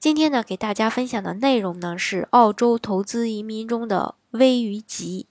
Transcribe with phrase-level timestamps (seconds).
[0.00, 5.26] 今天呢，给大家分享的内容呢是澳洲投资移民中的危与急。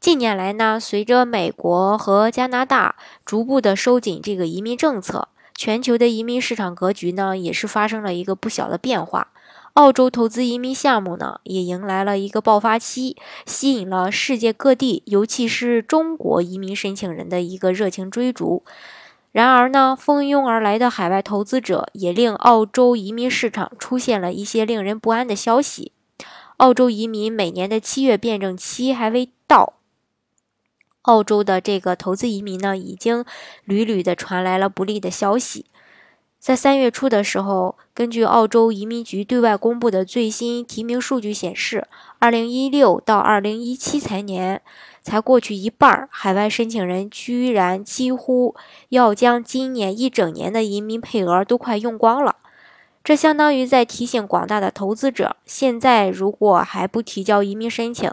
[0.00, 9.28] 近年来呢，随着美国和加拿大逐步的收紧这个移民政策，全球的移民市场格局呢也是发生了一个不小的变化。
[9.74, 13.16] 澳洲投资移民项目呢也迎来了一个爆发期，
[13.46, 18.64] 吸引了世界各地，尤其是中国移民申请人的一个热情追逐。
[19.34, 25.90] 然而呢，蜂拥而来的海外投资者也令澳洲移民市场出现了一些令人不安的消息。
[26.58, 29.72] 澳洲移民每年的七月辩证期还未到，
[31.02, 33.24] 澳洲的这个投资移民呢，已经
[33.64, 35.66] 屡屡的传来了不利的消息。
[36.44, 44.60] 在三月初的时候，根据澳洲移民局对外公布的最新提名数据显示，二零一六到二零一七财年。
[45.00, 48.54] 才过去一半，海外申请人居然几乎
[48.90, 52.36] 要将今年一整年的移民配额都快用光了。
[53.02, 58.12] 这相当于在提醒广大的投资者：现在如果还不提交移民申请，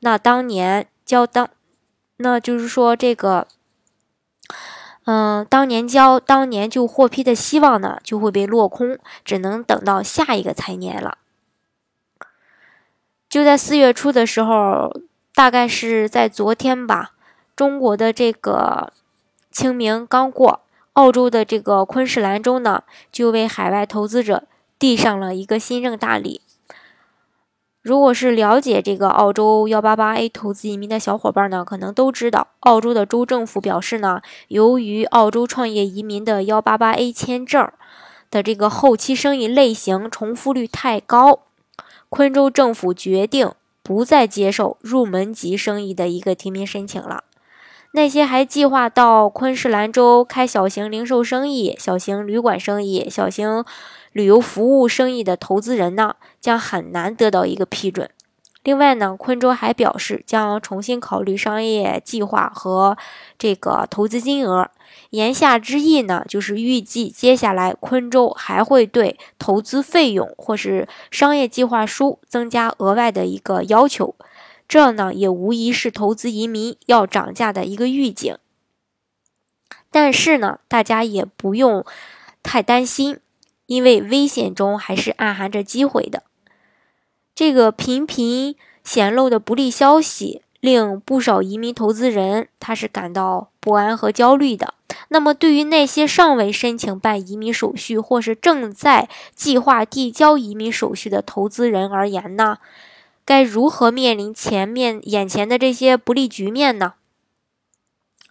[0.00, 1.48] 那当年交当，
[2.16, 3.46] 那就是说这个，
[5.10, 11.16] 嗯，当年交当年就获批的希望呢，就会被落空，只能等到下一个财年了。
[13.30, 15.00] 就在四月初的时候。
[15.34, 17.12] 大概是在昨天吧，
[17.54, 18.92] 中国的这个
[19.52, 20.62] 清明刚过，
[20.94, 24.48] 澳洲的这个昆士兰州呢，就为海外投资者
[24.80, 26.40] 递上了一个新政大礼。
[27.82, 37.70] 如果是了解这个澳洲幺八八 A 投资移民的小伙伴呢，可能都知道，澳洲的州政府表示呢，由于澳洲创业移民的幺八八 A 签证
[38.30, 41.40] 的这个后期生意类型重复率太高，
[42.08, 43.52] 昆州政府决定。
[43.80, 47.24] 不再接受入门级生意的一个提名申请了。
[47.92, 53.64] 那些还计划到昆士兰州开小型零售生意、小型旅馆生意、小型
[54.12, 58.10] 旅游服务生意的投资人呢，将很难得到一个批准。
[58.64, 62.98] 另外呢，昆州还表示将重新考虑商业计划和
[63.38, 64.70] 这个投资金额。
[65.10, 74.14] 言下之意呢，就是预计接下来昆州还会对投资费用或是商业计划书增加额外的一个要求，
[74.66, 78.36] 这呢也无疑是投资移民要涨价的一个预警。
[79.90, 81.86] 但是呢，大家也不用
[82.42, 83.18] 太担心，
[83.68, 86.22] 因为危险中还是暗含着机会的。
[87.34, 94.74] 这个频频显露的不利消息，令不少移民投资人他是感到不安和焦虑的。
[95.10, 102.58] 那么，对于那些尚未申请办移民手续或是正在计划递交移民手续的投资人而言呢，
[103.26, 106.94] 该如何面临前面眼前的这些不利局面呢？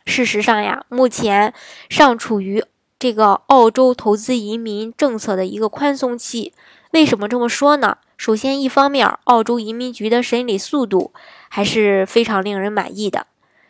[0.06, 1.54] 事实上呀，目前
[1.90, 2.64] 尚处于
[3.00, 6.54] 这个澳洲投资移民政策的一个宽松期。
[6.92, 7.98] 为什么这么说呢？
[8.18, 11.12] 首先，一方面，澳洲移民局的审理速度
[11.50, 13.28] 还是非常令人满意的。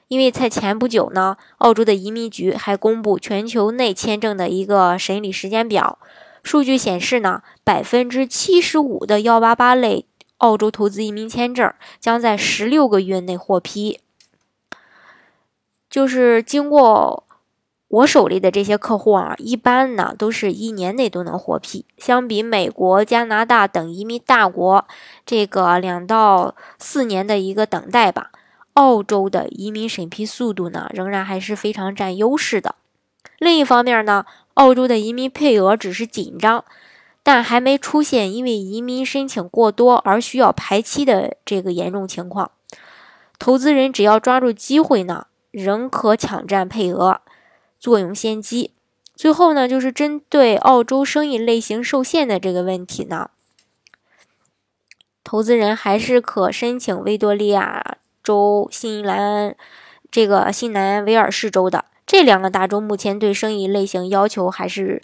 [0.07, 5.99] 因为在前不久呢，澳洲的移民局还公布全球内签证的一个审理时间表。
[6.43, 10.05] 数据显示呢，百分之七十五的幺八八类
[10.37, 13.99] 澳洲投资移民签证将在十六个月内获批。
[15.89, 17.25] 就是经过
[17.89, 21.85] 我手里的这些客户啊，一般呢都是一年内都能获批。
[21.97, 24.85] 相比美国、加拿大等移民大国，
[25.25, 28.31] 这个两到四年的一个等待吧。
[28.73, 32.75] 澳洲的移民审批速度呢，仍然还是非常占优势的。
[33.39, 34.25] 另一方面呢，
[34.55, 36.65] 澳洲的移民配额只是紧张，
[37.23, 42.51] 但还没出现因为移民申请过多而需要排期的这个严重情况。
[43.39, 47.21] 投资人只要抓住机会呢，仍可抢占配额，
[47.79, 48.71] 坐拥先机。
[49.15, 53.29] 最后呢，就是针对澳洲生意类型受限的这个问题呢，
[55.23, 57.97] 投资人还是可申请维多利亚。
[58.23, 59.55] 州新兰，
[60.11, 65.01] 这个新南威尔士州的这两个大州，目前对生意类型要求还是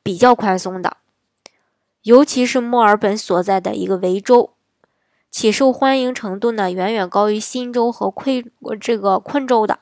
[0.00, 0.98] 比较宽松的，
[2.02, 4.52] 尤其是墨尔本所在的一个维州，
[5.28, 8.48] 其受欢迎程度呢远远高于新州和昆
[8.80, 9.80] 这个昆州的。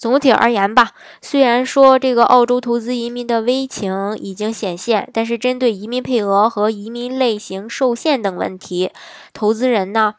[0.00, 8.92] 总体而言吧，虽然说这个澳洲投资移民的危情已经显现，但是针对移民配额和移民类型受限等问题，
[9.34, 10.14] 投资人呢？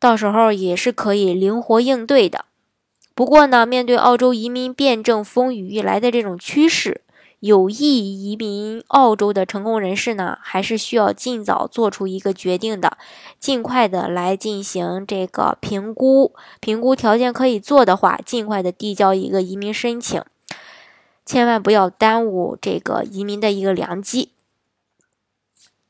[0.00, 2.46] 到时候也是可以灵活应对的。
[3.14, 7.02] 不过呢，面对澳洲移民辩证风雨欲来的这种趋势，
[7.46, 12.98] 有意移民澳洲的成功人士呢，还是需要尽早做出一个决定的，
[13.38, 20.22] 尽快的来进行这个评估，评估条件可以做的话，尽快的递交一个移民申请，
[21.24, 24.30] 千万不要耽误这个移民的一个良机。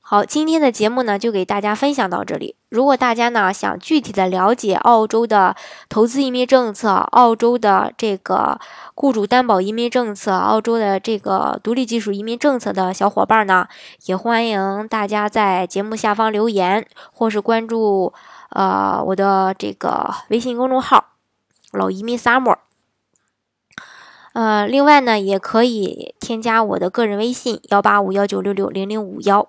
[0.08, 2.54] 好，今天的节目呢，就给大家分享到这里。
[2.68, 5.56] 如果大家呢想具体的了解澳洲的
[5.88, 8.60] 投资移民政策、澳洲的这个
[8.94, 13.66] 雇主担保移民政策、澳洲的这个独立技术移民政策的小伙伴呢，
[14.04, 18.14] 也欢迎大家在节目下方留言，或是关注
[18.50, 21.06] 呃我的这个微信公众号
[21.74, 22.58] “老移民 summer”。
[24.34, 29.48] 呃，另外呢，也可以添加我的个人微信：幺八五幺九六六零零五幺。